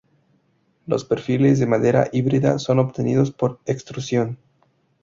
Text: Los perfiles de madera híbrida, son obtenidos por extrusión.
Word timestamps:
Los 0.87 1.05
perfiles 1.05 1.59
de 1.59 1.67
madera 1.67 2.09
híbrida, 2.11 2.57
son 2.57 2.79
obtenidos 2.79 3.29
por 3.29 3.59
extrusión. 3.67 4.39